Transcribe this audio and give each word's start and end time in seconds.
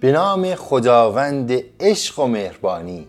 به 0.00 0.12
نام 0.12 0.54
خداوند 0.54 1.52
عشق 1.80 2.18
و 2.18 2.26
مهربانی. 2.26 3.08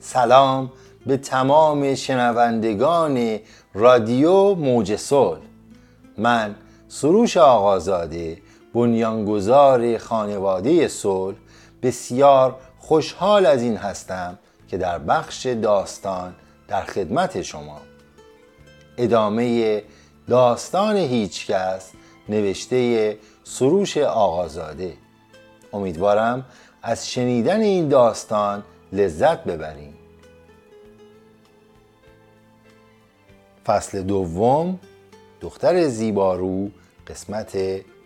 سلام 0.00 0.72
به 1.06 1.16
تمام 1.16 1.94
شنوندگان 1.94 3.38
رادیو 3.74 4.54
موج 4.54 4.96
صلح. 4.96 5.40
من 6.18 6.54
سروش 6.88 7.36
آقازاده 7.36 8.38
بنیانگذار 8.74 9.98
خانواده 9.98 10.88
صلح. 10.88 11.36
بسیار 11.82 12.56
خوشحال 12.78 13.46
از 13.46 13.62
این 13.62 13.76
هستم 13.76 14.38
که 14.68 14.78
در 14.78 14.98
بخش 14.98 15.46
داستان 15.46 16.34
در 16.68 16.82
خدمت 16.82 17.42
شما. 17.42 17.80
ادامه 18.98 19.82
داستان 20.28 20.96
هیچکس 20.96 21.90
نوشته 22.28 23.18
سروش 23.44 23.96
آقازاده. 23.98 24.92
امیدوارم 25.72 26.44
از 26.82 27.10
شنیدن 27.10 27.60
این 27.60 27.88
داستان 27.88 28.62
لذت 28.92 29.44
ببریم. 29.44 29.94
فصل 33.66 34.02
دوم 34.02 34.78
دختر 35.40 35.88
زیبارو 35.88 36.70
قسمت 37.06 37.56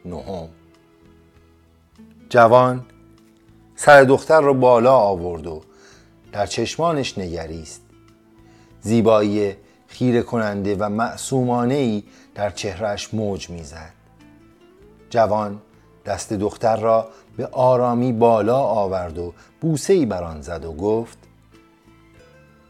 نهم. 0.04 0.48
جوان 2.28 2.86
سر 3.76 4.02
دختر 4.02 4.40
رو 4.40 4.54
بالا 4.54 4.96
آورد 4.96 5.46
و 5.46 5.62
در 6.32 6.46
چشمانش 6.46 7.18
نگریست. 7.18 7.82
زیبایی 8.80 9.56
خیره 9.86 10.22
کننده 10.22 10.76
و 10.76 10.88
معصومانه 10.88 11.74
ای 11.74 12.02
در 12.34 12.50
چهرش 12.50 13.14
موج 13.14 13.50
می‌زد. 13.50 13.92
جوان 15.10 15.60
دست 16.06 16.32
دختر 16.32 16.76
را 16.76 17.08
به 17.36 17.46
آرامی 17.46 18.12
بالا 18.12 18.58
آورد 18.58 19.18
و 19.18 19.34
بوسه 19.60 19.92
ای 19.92 20.06
بر 20.06 20.22
آن 20.22 20.40
زد 20.42 20.64
و 20.64 20.72
گفت 20.72 21.18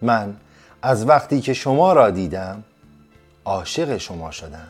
من 0.02 0.36
از 0.82 1.08
وقتی 1.08 1.40
که 1.40 1.54
شما 1.54 1.92
را 1.92 2.10
دیدم 2.10 2.64
عاشق 3.44 3.96
شما 3.96 4.30
شدم 4.30 4.68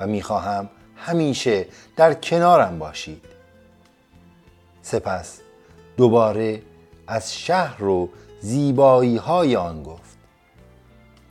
و 0.00 0.06
می‌خواهم 0.06 0.68
همیشه 0.96 1.66
در 1.96 2.14
کنارم 2.14 2.78
باشید. 2.78 3.24
سپس 4.82 5.40
دوباره 5.96 6.62
از 7.06 7.34
شهر 7.34 7.84
و 7.84 8.08
زیبایی 8.40 9.16
های 9.16 9.56
آن 9.56 9.82
گفت 9.82 10.18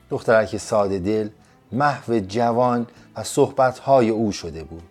دخترک 0.10 0.58
ساده 0.58 1.00
دل 1.00 1.30
محو 1.72 2.20
جوان 2.20 2.88
و 3.16 3.24
صحبت 3.24 3.80
های 3.80 4.10
او 4.10 4.32
شده 4.32 4.64
بود. 4.64 4.84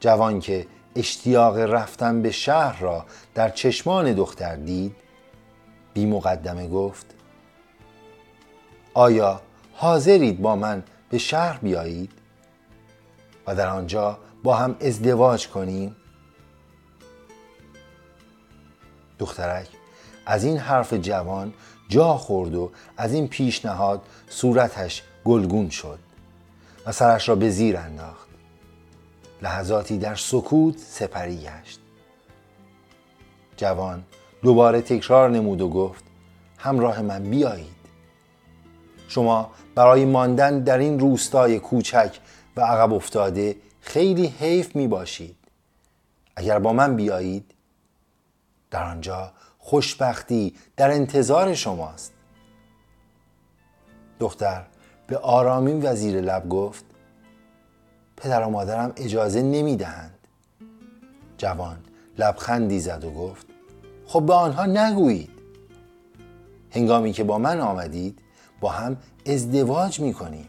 جوان 0.00 0.40
که 0.40 0.66
اشتیاق 0.96 1.58
رفتن 1.58 2.22
به 2.22 2.30
شهر 2.30 2.80
را 2.80 3.06
در 3.34 3.50
چشمان 3.50 4.12
دختر 4.12 4.56
دید 4.56 4.96
بی 5.94 6.06
مقدمه 6.06 6.68
گفت 6.68 7.06
آیا 8.94 9.40
حاضرید 9.72 10.42
با 10.42 10.56
من 10.56 10.82
به 11.10 11.18
شهر 11.18 11.58
بیایید؟ 11.58 12.12
و 13.46 13.54
در 13.54 13.68
آنجا 13.68 14.18
با 14.42 14.56
هم 14.56 14.76
ازدواج 14.80 15.48
کنیم؟ 15.48 15.96
دخترک 19.18 19.68
از 20.26 20.44
این 20.44 20.58
حرف 20.58 20.94
جوان 20.94 21.54
جا 21.88 22.14
خورد 22.14 22.54
و 22.54 22.70
از 22.96 23.12
این 23.12 23.28
پیشنهاد 23.28 24.02
صورتش 24.28 25.02
گلگون 25.24 25.70
شد 25.70 25.98
و 26.86 26.92
سرش 26.92 27.28
را 27.28 27.34
به 27.34 27.50
زیر 27.50 27.76
انداخت. 27.76 28.33
لحظاتی 29.44 29.98
در 29.98 30.14
سکوت 30.14 30.78
سپری 30.78 31.36
گشت. 31.36 31.80
جوان 33.56 34.04
دوباره 34.42 34.80
تکرار 34.80 35.30
نمود 35.30 35.60
و 35.60 35.68
گفت 35.68 36.04
همراه 36.58 37.02
من 37.02 37.22
بیایید. 37.22 37.84
شما 39.08 39.50
برای 39.74 40.04
ماندن 40.04 40.60
در 40.60 40.78
این 40.78 41.00
روستای 41.00 41.58
کوچک 41.58 42.18
و 42.56 42.60
عقب 42.60 42.92
افتاده 42.92 43.56
خیلی 43.80 44.26
حیف 44.26 44.76
می 44.76 44.88
باشید. 44.88 45.36
اگر 46.36 46.58
با 46.58 46.72
من 46.72 46.96
بیایید 46.96 47.54
در 48.70 48.84
آنجا 48.84 49.32
خوشبختی 49.58 50.54
در 50.76 50.90
انتظار 50.90 51.54
شماست. 51.54 52.12
دختر 54.20 54.64
به 55.06 55.18
آرامی 55.18 55.72
و 55.72 55.94
زیر 55.94 56.20
لب 56.20 56.48
گفت 56.48 56.84
پدر 58.24 58.42
و 58.42 58.50
مادرم 58.50 58.92
اجازه 58.96 59.42
نمی‌دهند. 59.42 60.18
جوان 61.38 61.78
لبخندی 62.18 62.80
زد 62.80 63.04
و 63.04 63.10
گفت 63.10 63.46
خب 64.06 64.22
به 64.22 64.34
آنها 64.34 64.66
نگویید. 64.66 65.30
هنگامی 66.70 67.12
که 67.12 67.24
با 67.24 67.38
من 67.38 67.60
آمدید 67.60 68.18
با 68.60 68.68
هم 68.70 68.96
ازدواج 69.26 70.00
می 70.00 70.14
کنیم 70.14 70.46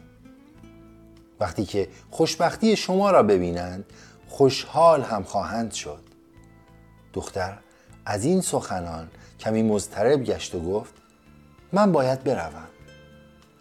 وقتی 1.40 1.64
که 1.64 1.88
خوشبختی 2.10 2.76
شما 2.76 3.10
را 3.10 3.22
ببینند 3.22 3.84
خوشحال 4.28 5.02
هم 5.02 5.22
خواهند 5.22 5.72
شد. 5.72 6.02
دختر 7.12 7.58
از 8.06 8.24
این 8.24 8.40
سخنان 8.40 9.08
کمی 9.40 9.62
مضطرب 9.62 10.24
گشت 10.24 10.54
و 10.54 10.60
گفت 10.60 10.94
من 11.72 11.92
باید 11.92 12.24
بروم. 12.24 12.68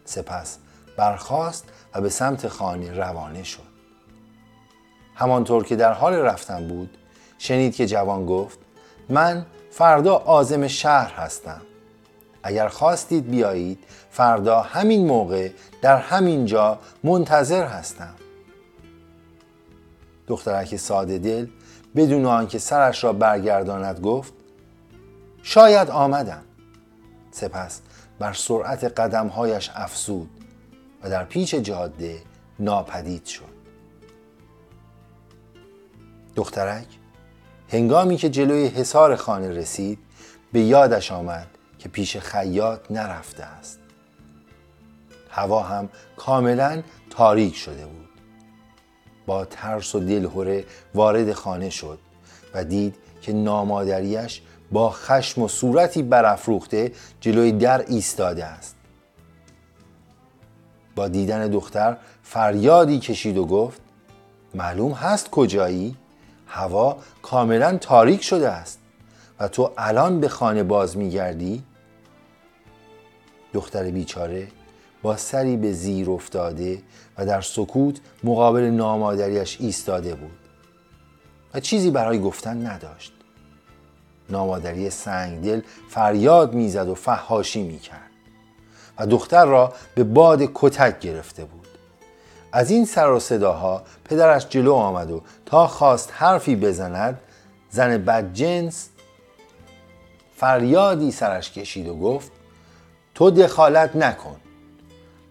سپس 0.05 0.57
برخاست 0.97 1.65
و 1.93 2.01
به 2.01 2.09
سمت 2.09 2.47
خانه 2.47 2.93
روانه 2.93 3.43
شد. 3.43 3.74
همانطور 5.15 5.63
که 5.63 5.75
در 5.75 5.93
حال 5.93 6.13
رفتن 6.13 6.67
بود 6.67 6.97
شنید 7.37 7.75
که 7.75 7.87
جوان 7.87 8.25
گفت 8.25 8.59
من 9.09 9.45
فردا 9.71 10.15
آزم 10.15 10.67
شهر 10.67 11.13
هستم. 11.13 11.61
اگر 12.43 12.67
خواستید 12.67 13.29
بیایید 13.29 13.83
فردا 14.11 14.61
همین 14.61 15.07
موقع 15.07 15.49
در 15.81 15.97
همین 15.97 16.45
جا 16.45 16.79
منتظر 17.03 17.65
هستم. 17.65 18.13
دخترک 20.27 20.75
ساده 20.75 21.17
دل 21.17 21.47
بدون 21.95 22.25
آنکه 22.25 22.59
سرش 22.59 23.03
را 23.03 23.13
برگرداند 23.13 23.99
گفت 23.99 24.33
شاید 25.43 25.89
آمدم. 25.89 26.43
سپس 27.31 27.81
بر 28.19 28.33
سرعت 28.33 28.83
قدمهایش 28.83 29.71
افسود 29.75 30.29
و 31.03 31.09
در 31.09 31.23
پیچ 31.23 31.55
جاده 31.55 32.21
ناپدید 32.59 33.25
شد. 33.25 33.54
دخترک. 36.35 36.87
هنگامی 37.69 38.17
که 38.17 38.29
جلوی 38.29 38.67
حصار 38.67 39.15
خانه 39.15 39.49
رسید 39.49 39.99
به 40.53 40.59
یادش 40.59 41.11
آمد 41.11 41.47
که 41.79 41.89
پیش 41.89 42.17
خیاط 42.17 42.91
نرفته 42.91 43.43
است. 43.43 43.79
هوا 45.29 45.63
هم 45.63 45.89
کاملا 46.17 46.83
تاریک 47.09 47.55
شده 47.55 47.85
بود. 47.85 48.09
با 49.25 49.45
ترس 49.45 49.95
و 49.95 49.99
دلهوره 49.99 50.65
وارد 50.95 51.33
خانه 51.33 51.69
شد 51.69 51.99
و 52.53 52.63
دید 52.63 52.95
که 53.21 53.33
نامادریش 53.33 54.41
با 54.71 54.89
خشم 54.89 55.41
و 55.41 55.47
صورتی 55.47 56.03
برافروخته 56.03 56.91
جلوی 57.21 57.51
در 57.51 57.85
ایستاده 57.87 58.45
است. 58.45 58.75
با 60.95 61.07
دیدن 61.07 61.47
دختر 61.47 61.97
فریادی 62.23 62.99
کشید 62.99 63.37
و 63.37 63.45
گفت 63.45 63.81
معلوم 64.55 64.91
هست 64.91 65.29
کجایی؟ 65.29 65.97
هوا 66.47 66.97
کاملا 67.21 67.77
تاریک 67.77 68.23
شده 68.23 68.49
است. 68.49 68.79
و 69.39 69.47
تو 69.47 69.71
الان 69.77 70.19
به 70.19 70.27
خانه 70.27 70.63
باز 70.63 70.97
میگردی؟ 70.97 71.63
دختر 73.53 73.91
بیچاره 73.91 74.47
با 75.01 75.17
سری 75.17 75.57
به 75.57 75.73
زیر 75.73 76.09
افتاده 76.09 76.81
و 77.17 77.25
در 77.25 77.41
سکوت 77.41 77.99
مقابل 78.23 78.61
نامادریش 78.61 79.57
ایستاده 79.59 80.15
بود. 80.15 80.37
و 81.53 81.59
چیزی 81.59 81.91
برای 81.91 82.19
گفتن 82.19 82.67
نداشت. 82.67 83.13
نامادری 84.29 84.89
سنگدل 84.89 85.61
فریاد 85.89 86.53
می‌زد 86.53 86.87
و 86.87 86.95
فحاشی 86.95 87.63
می‌کرد. 87.63 88.11
و 88.99 89.07
دختر 89.07 89.45
را 89.45 89.73
به 89.95 90.03
باد 90.03 90.49
کتک 90.53 90.99
گرفته 90.99 91.45
بود. 91.45 91.64
از 92.55 92.71
این 92.71 92.85
سر 92.85 93.11
و 93.11 93.19
صداها 93.19 93.83
پدرش 94.05 94.47
جلو 94.49 94.73
آمد 94.73 95.11
و 95.11 95.21
تا 95.45 95.67
خواست 95.67 96.09
حرفی 96.13 96.55
بزند 96.55 97.19
زن 97.69 97.97
بدجنس 97.97 98.89
فریادی 100.35 101.11
سرش 101.11 101.51
کشید 101.51 101.87
و 101.87 101.95
گفت 101.95 102.31
تو 103.15 103.31
دخالت 103.31 103.95
نکن 103.95 104.35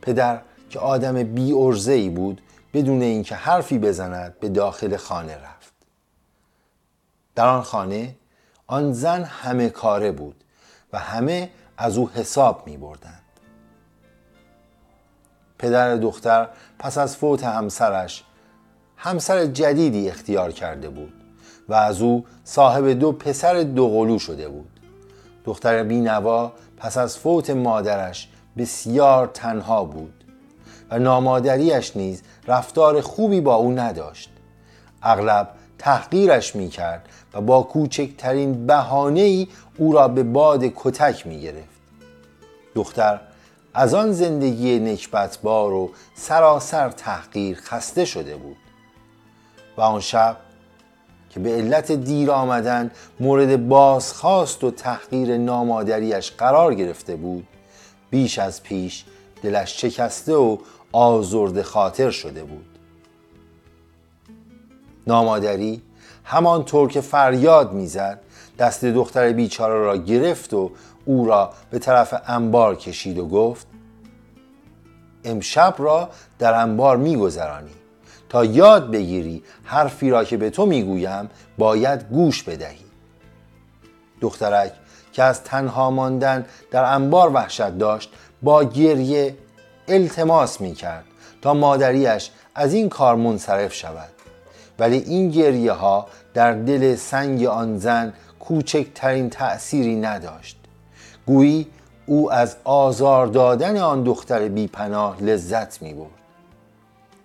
پدر 0.02 0.40
که 0.70 0.78
آدم 0.78 1.22
بی 1.22 1.52
ای 1.86 2.08
بود 2.08 2.40
بدون 2.74 3.02
اینکه 3.02 3.34
حرفی 3.34 3.78
بزند 3.78 4.40
به 4.40 4.48
داخل 4.48 4.96
خانه 4.96 5.36
رفت 5.36 5.72
در 7.34 7.46
آن 7.46 7.62
خانه 7.62 8.16
آن 8.66 8.92
زن 8.92 9.24
همه 9.24 9.68
کاره 9.68 10.12
بود 10.12 10.44
و 10.92 10.98
همه 10.98 11.50
از 11.76 11.98
او 11.98 12.10
حساب 12.10 12.62
می 12.66 12.76
بردند. 12.76 13.23
پدر 15.58 15.96
دختر 15.96 16.48
پس 16.78 16.98
از 16.98 17.16
فوت 17.16 17.44
همسرش 17.44 18.24
همسر 18.96 19.46
جدیدی 19.46 20.08
اختیار 20.08 20.52
کرده 20.52 20.88
بود 20.88 21.12
و 21.68 21.74
از 21.74 22.02
او 22.02 22.24
صاحب 22.44 22.88
دو 22.88 23.12
پسر 23.12 23.62
دوقلو 23.62 24.18
شده 24.18 24.48
بود 24.48 24.80
دختر 25.44 25.82
بینوا 25.82 26.52
پس 26.76 26.96
از 26.96 27.18
فوت 27.18 27.50
مادرش 27.50 28.28
بسیار 28.56 29.26
تنها 29.26 29.84
بود 29.84 30.24
و 30.90 30.98
نامادریش 30.98 31.96
نیز 31.96 32.22
رفتار 32.46 33.00
خوبی 33.00 33.40
با 33.40 33.54
او 33.54 33.72
نداشت 33.72 34.30
اغلب 35.02 35.48
تحقیرش 35.78 36.56
می 36.56 36.68
کرد 36.68 37.08
و 37.34 37.40
با 37.40 37.62
کوچکترین 37.62 38.66
بهانه 38.66 39.20
ای 39.20 39.48
او 39.78 39.92
را 39.92 40.08
به 40.08 40.22
باد 40.22 40.64
کتک 40.76 41.26
می 41.26 41.40
گرفت. 41.40 41.80
دختر 42.74 43.20
از 43.74 43.94
آن 43.94 44.12
زندگی 44.12 44.78
نکبتبار 44.78 45.72
و 45.72 45.90
سراسر 46.14 46.90
تحقیر 46.90 47.56
خسته 47.56 48.04
شده 48.04 48.36
بود. 48.36 48.56
و 49.76 49.80
آن 49.80 50.00
شب 50.00 50.36
که 51.30 51.40
به 51.40 51.50
علت 51.50 51.92
دیر 51.92 52.30
آمدن 52.30 52.90
مورد 53.20 53.68
بازخواست 53.68 54.64
و 54.64 54.70
تحقیر 54.70 55.36
نامادریش 55.36 56.30
قرار 56.30 56.74
گرفته 56.74 57.16
بود 57.16 57.46
بیش 58.10 58.38
از 58.38 58.62
پیش 58.62 59.04
دلش 59.42 59.80
شکسته 59.80 60.34
و 60.34 60.58
آزرد 60.92 61.62
خاطر 61.62 62.10
شده 62.10 62.44
بود. 62.44 62.78
نامادری 65.06 65.82
همانطور 66.24 66.88
که 66.88 67.00
فریاد 67.00 67.72
می‌زد 67.72 68.20
دست 68.58 68.84
دختر 68.84 69.32
بیچاره 69.32 69.74
را 69.74 69.96
گرفت 69.96 70.54
و 70.54 70.70
او 71.04 71.26
را 71.26 71.50
به 71.70 71.78
طرف 71.78 72.14
انبار 72.26 72.76
کشید 72.76 73.18
و 73.18 73.28
گفت 73.28 73.66
امشب 75.24 75.74
را 75.78 76.08
در 76.38 76.54
انبار 76.54 76.96
میگذرانی. 76.96 77.74
تا 78.28 78.44
یاد 78.44 78.90
بگیری 78.90 79.42
حرفی 79.64 80.10
را 80.10 80.24
که 80.24 80.36
به 80.36 80.50
تو 80.50 80.66
می‌گویم 80.66 81.30
باید 81.58 82.08
گوش 82.08 82.42
بدهی. 82.42 82.84
دخترک 84.20 84.72
که 85.12 85.22
از 85.22 85.42
تنها 85.42 85.90
ماندن 85.90 86.46
در 86.70 86.94
انبار 86.94 87.32
وحشت 87.32 87.78
داشت 87.78 88.12
با 88.42 88.64
گریه 88.64 89.36
التماس 89.88 90.60
می‌کرد 90.60 91.04
تا 91.42 91.54
مادریش 91.54 92.30
از 92.54 92.74
این 92.74 92.88
کار 92.88 93.16
منصرف 93.16 93.74
شود. 93.74 94.08
ولی 94.78 94.98
این 94.98 95.30
گریه 95.30 95.72
ها 95.72 96.06
در 96.34 96.52
دل 96.52 96.96
سنگ 96.96 97.44
آن 97.44 97.78
زن 97.78 98.12
کوچکترین 98.40 99.30
تأثیری 99.30 99.96
نداشت. 99.96 100.63
گویی 101.26 101.66
او 102.06 102.32
از 102.32 102.56
آزار 102.64 103.26
دادن 103.26 103.76
آن 103.76 104.02
دختر 104.02 104.48
بیپناه 104.48 105.22
لذت 105.22 105.82
می 105.82 105.94
برد 105.94 106.10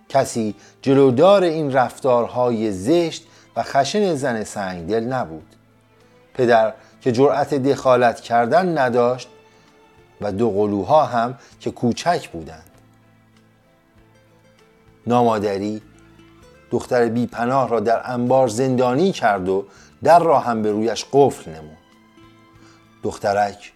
کسی 0.08 0.54
جلودار 0.82 1.42
این 1.42 1.72
رفتارهای 1.72 2.72
زشت 2.72 3.26
و 3.56 3.62
خشن 3.62 4.14
زن 4.14 4.44
سنگدل 4.44 5.04
نبود. 5.04 5.56
پدر 6.34 6.74
که 7.00 7.12
جرأت 7.12 7.54
دخالت 7.54 8.20
کردن 8.20 8.78
نداشت 8.78 9.28
و 10.20 10.32
دو 10.32 10.50
قلوها 10.50 11.04
هم 11.04 11.38
که 11.60 11.70
کوچک 11.70 12.28
بودند. 12.28 12.70
نامادری 15.06 15.82
دختر 16.70 17.08
بی 17.08 17.26
پناه 17.26 17.68
را 17.68 17.80
در 17.80 18.10
انبار 18.10 18.48
زندانی 18.48 19.12
کرد 19.12 19.48
و 19.48 19.64
در 20.02 20.18
را 20.18 20.38
هم 20.38 20.62
به 20.62 20.72
رویش 20.72 21.06
قفل 21.12 21.50
نمود. 21.50 21.76
دخترک 23.02 23.72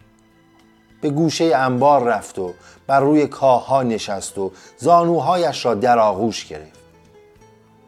به 1.05 1.11
گوشه 1.11 1.57
انبار 1.57 2.03
رفت 2.03 2.39
و 2.39 2.55
بر 2.87 3.01
روی 3.01 3.27
کاهها 3.27 3.83
نشست 3.83 4.39
و 4.39 4.53
زانوهایش 4.77 5.65
را 5.65 5.75
در 5.75 5.99
آغوش 5.99 6.47
گرفت. 6.47 6.81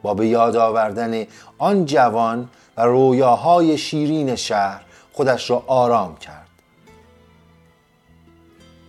با 0.02 0.14
به 0.14 0.26
یاد 0.26 0.56
آوردن 0.56 1.24
آن 1.58 1.84
جوان 1.84 2.48
و 2.76 2.82
رویاهای 2.82 3.78
شیرین 3.78 4.36
شهر 4.36 4.82
خودش 5.12 5.50
را 5.50 5.64
آرام 5.66 6.16
کرد. 6.16 6.48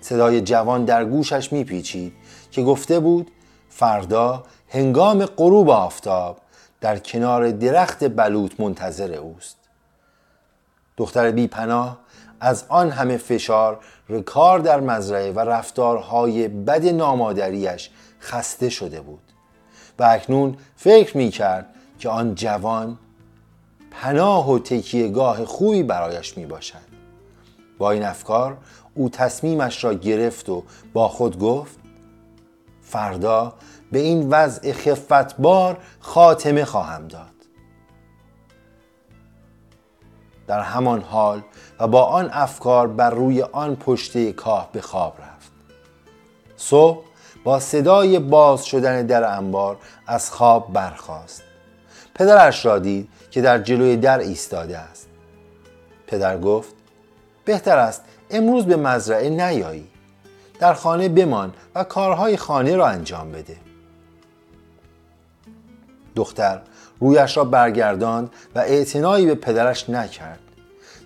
صدای 0.01 0.41
جوان 0.41 0.85
در 0.85 1.05
گوشش 1.05 1.53
میپیچید 1.53 2.13
که 2.51 2.63
گفته 2.63 2.99
بود 2.99 3.31
فردا 3.69 4.43
هنگام 4.69 5.25
غروب 5.25 5.69
آفتاب 5.69 6.37
در 6.81 6.97
کنار 6.97 7.51
درخت 7.51 8.15
بلوط 8.15 8.59
منتظر 8.59 9.13
اوست. 9.13 9.57
دختر 10.97 11.31
بی 11.31 11.47
پناه 11.47 11.97
از 12.39 12.65
آن 12.69 12.89
همه 12.89 13.17
فشار 13.17 13.79
رکار 14.09 14.59
در 14.59 14.79
مزرعه 14.79 15.31
و 15.31 15.39
رفتارهای 15.39 16.47
بد 16.47 16.85
نامادریش 16.85 17.89
خسته 18.21 18.69
شده 18.69 19.01
بود. 19.01 19.19
و 19.99 20.03
اکنون 20.03 20.57
فکر 20.75 21.17
می 21.17 21.29
کرد 21.29 21.65
که 21.99 22.09
آن 22.09 22.35
جوان 22.35 22.97
پناه 23.91 24.51
و 24.51 24.59
تکیهگاه 24.59 25.45
خوبی 25.45 25.83
برایش 25.83 26.37
می 26.37 26.45
باشد 26.45 26.87
با 27.77 27.91
این 27.91 28.03
افکار 28.03 28.57
او 28.95 29.09
تصمیمش 29.09 29.83
را 29.83 29.93
گرفت 29.93 30.49
و 30.49 30.63
با 30.93 31.07
خود 31.07 31.39
گفت 31.39 31.79
فردا 32.81 33.53
به 33.91 33.99
این 33.99 34.29
وضع 34.29 34.71
خفتبار 34.71 35.77
خاتمه 35.99 36.65
خواهم 36.65 37.07
داد. 37.07 37.36
در 40.47 40.61
همان 40.61 41.01
حال 41.01 41.41
و 41.79 41.87
با 41.87 42.03
آن 42.03 42.29
افکار 42.33 42.87
بر 42.87 43.09
روی 43.09 43.41
آن 43.41 43.75
پشته 43.75 44.33
کاه 44.33 44.69
به 44.71 44.81
خواب 44.81 45.13
رفت. 45.19 45.51
صبح 46.57 47.03
با 47.43 47.59
صدای 47.59 48.19
باز 48.19 48.65
شدن 48.65 49.05
در 49.05 49.37
انبار 49.37 49.77
از 50.07 50.31
خواب 50.31 50.73
برخاست. 50.73 51.43
پدرش 52.15 52.65
را 52.65 52.79
دید 52.79 53.09
که 53.31 53.41
در 53.41 53.59
جلوی 53.59 53.97
در 53.97 54.19
ایستاده 54.19 54.77
است. 54.77 55.07
پدر 56.07 56.39
گفت 56.39 56.75
بهتر 57.45 57.77
است 57.77 58.03
امروز 58.29 58.65
به 58.65 58.75
مزرعه 58.75 59.29
نیایی. 59.29 59.87
در 60.59 60.73
خانه 60.73 61.09
بمان 61.09 61.53
و 61.75 61.83
کارهای 61.83 62.37
خانه 62.37 62.75
را 62.75 62.87
انجام 62.87 63.31
بده. 63.31 63.57
دختر 66.15 66.61
رویش 66.99 67.37
را 67.37 67.43
برگرداند 67.43 68.29
و 68.55 68.59
اعتنایی 68.59 69.25
به 69.25 69.35
پدرش 69.35 69.89
نکرد. 69.89 70.39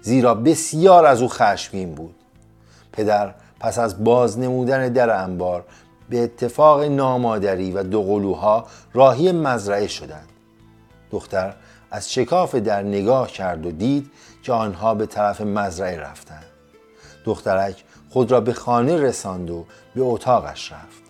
زیرا 0.01 0.35
بسیار 0.35 1.05
از 1.05 1.21
او 1.21 1.27
خشمگین 1.27 1.95
بود. 1.95 2.15
پدر 2.91 3.33
پس 3.59 3.79
از 3.79 4.03
باز 4.03 4.39
نمودن 4.39 4.89
در 4.89 5.23
انبار 5.23 5.65
به 6.09 6.23
اتفاق 6.23 6.83
نامادری 6.83 7.71
و 7.71 7.83
دوقلوها 7.83 8.65
راهی 8.93 9.31
مزرعه 9.31 9.87
شدند. 9.87 10.27
دختر 11.11 11.53
از 11.91 12.13
شکاف 12.13 12.55
در 12.55 12.83
نگاه 12.83 13.27
کرد 13.27 13.65
و 13.65 13.71
دید 13.71 14.11
که 14.43 14.53
آنها 14.53 14.95
به 14.95 15.05
طرف 15.05 15.41
مزرعه 15.41 15.99
رفتند. 15.99 16.45
دخترک 17.25 17.83
خود 18.09 18.31
را 18.31 18.41
به 18.41 18.53
خانه 18.53 18.97
رساند 18.97 19.49
و 19.49 19.65
به 19.95 20.01
اتاقش 20.01 20.71
رفت. 20.71 21.00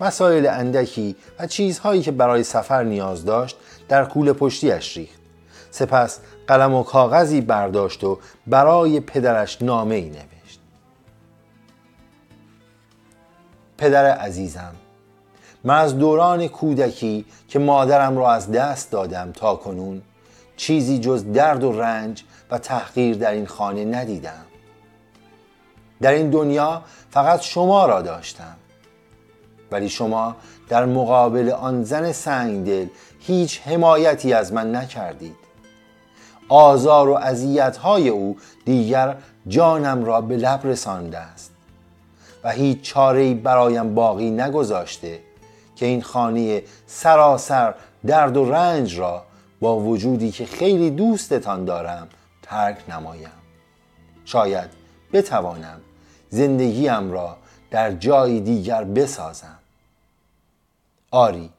مسائل 0.00 0.46
اندکی 0.46 1.16
و 1.38 1.46
چیزهایی 1.46 2.02
که 2.02 2.10
برای 2.10 2.42
سفر 2.42 2.82
نیاز 2.82 3.24
داشت 3.24 3.56
در 3.88 4.04
کوله 4.04 4.32
پشتیش 4.32 4.96
ریخت. 4.96 5.20
سپس 5.70 6.20
قلم 6.46 6.74
و 6.74 6.82
کاغذی 6.82 7.40
برداشت 7.40 8.04
و 8.04 8.18
برای 8.46 9.00
پدرش 9.00 9.62
نامه 9.62 9.94
ای 9.94 10.08
نوشت. 10.08 10.60
پدر 13.78 14.10
عزیزم 14.10 14.74
من 15.64 15.78
از 15.78 15.98
دوران 15.98 16.48
کودکی 16.48 17.24
که 17.48 17.58
مادرم 17.58 18.18
را 18.18 18.32
از 18.32 18.52
دست 18.52 18.90
دادم 18.90 19.32
تا 19.32 19.54
کنون 19.54 20.02
چیزی 20.56 20.98
جز 20.98 21.32
درد 21.32 21.64
و 21.64 21.80
رنج 21.80 22.24
و 22.50 22.58
تحقیر 22.58 23.16
در 23.16 23.30
این 23.30 23.46
خانه 23.46 23.84
ندیدم. 23.84 24.44
در 26.00 26.12
این 26.12 26.30
دنیا 26.30 26.82
فقط 27.10 27.40
شما 27.40 27.86
را 27.86 28.02
داشتم. 28.02 28.56
ولی 29.70 29.88
شما 29.88 30.36
در 30.68 30.84
مقابل 30.84 31.50
آن 31.50 31.84
زن 31.84 32.12
سنگدل 32.12 32.86
هیچ 33.20 33.60
حمایتی 33.60 34.32
از 34.32 34.52
من 34.52 34.74
نکردید. 34.76 35.36
آزار 36.48 37.08
و 37.08 37.18
های 37.82 38.08
او 38.08 38.36
دیگر 38.64 39.16
جانم 39.48 40.04
را 40.04 40.20
به 40.20 40.36
لب 40.36 40.60
رسانده 40.64 41.18
است 41.18 41.52
و 42.44 42.50
هیچ 42.50 42.82
چاره 42.82 43.34
برایم 43.34 43.94
باقی 43.94 44.30
نگذاشته 44.30 45.20
که 45.76 45.86
این 45.86 46.02
خانه 46.02 46.62
سراسر 46.86 47.74
درد 48.06 48.36
و 48.36 48.50
رنج 48.50 48.98
را 48.98 49.22
با 49.60 49.80
وجودی 49.80 50.30
که 50.30 50.46
خیلی 50.46 50.90
دوستتان 50.90 51.64
دارم 51.64 52.08
ترک 52.42 52.90
نمایم. 52.90 53.30
شاید 54.24 54.70
بتوانم 55.12 55.80
زندگیم 56.30 57.12
را 57.12 57.36
در 57.70 57.92
جای 57.92 58.40
دیگر 58.40 58.84
بسازم. 58.84 59.59
آری 61.10 61.50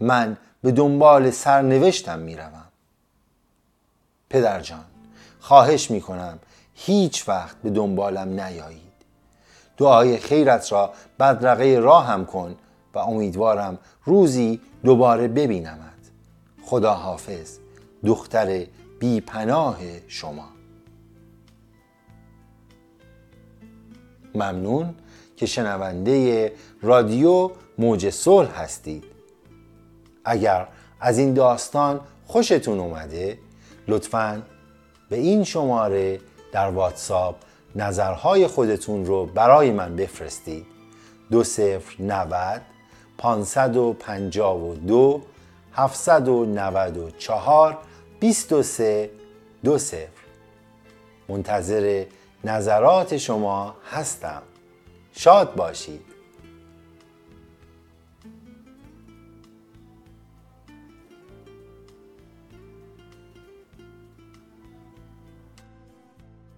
من 0.00 0.36
به 0.62 0.72
دنبال 0.72 1.30
سرنوشتم 1.30 2.18
می‌روم. 2.18 2.68
پدر 4.30 4.60
جان 4.60 4.84
خواهش 5.40 5.90
می‌کنم 5.90 6.38
هیچ 6.74 7.28
وقت 7.28 7.56
به 7.62 7.70
دنبالم 7.70 8.40
نیایید. 8.40 8.90
دعای 9.76 10.16
خیرت 10.16 10.72
را 10.72 10.92
بدرقه 11.18 11.78
راهم 11.78 12.26
کن 12.26 12.56
و 12.94 12.98
امیدوارم 12.98 13.78
روزی 14.04 14.60
دوباره 14.84 15.28
ببینمت. 15.28 15.90
خدا 16.62 16.94
حافظ 16.94 17.58
دختر 18.04 18.66
بی 18.98 19.20
پناه 19.20 19.78
شما. 20.08 20.48
ممنون 24.34 24.94
که 25.36 25.46
شنونده 25.46 26.52
رادیو 26.82 27.50
موج 27.80 28.10
صلح 28.10 28.60
هستید. 28.62 29.04
اگر 30.24 30.66
از 31.00 31.18
این 31.18 31.34
داستان 31.34 32.00
خوشتون 32.26 32.78
اومده 32.78 33.38
لطفاً 33.88 34.42
به 35.08 35.16
این 35.16 35.44
شماره 35.44 36.20
در 36.52 36.68
واتساپ 36.68 37.36
نظرهای 37.76 38.46
خودتون 38.46 39.06
رو 39.06 39.26
برای 39.26 39.70
من 39.70 39.96
بفرستید. 39.96 40.66
دو 41.30 41.44
صفر 41.44 42.02
نود 42.02 42.62
پانصد 43.18 43.76
و 43.76 43.92
پنجاه 43.92 44.56
و 44.56 44.74
دو 44.74 45.22
هفتصد 45.72 46.28
و 46.28 46.44
نود 46.44 46.96
و 46.96 47.10
چهار 47.10 47.78
بیست 48.20 48.52
و 48.52 48.62
سه 48.62 49.10
دو 49.64 49.78
صفر. 49.78 50.20
منتظر 51.28 52.04
نظرات 52.44 53.16
شما 53.16 53.74
هستم. 53.90 54.42
شاد 55.12 55.54
باشید. 55.54 56.09